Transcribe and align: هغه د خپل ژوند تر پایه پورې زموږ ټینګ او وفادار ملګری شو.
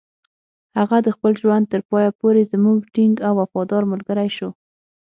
هغه 0.77 0.97
د 1.05 1.07
خپل 1.15 1.31
ژوند 1.41 1.65
تر 1.71 1.81
پایه 1.89 2.11
پورې 2.19 2.49
زموږ 2.53 2.77
ټینګ 2.93 3.15
او 3.27 3.33
وفادار 3.41 3.83
ملګری 3.91 4.29
شو. 4.37 4.49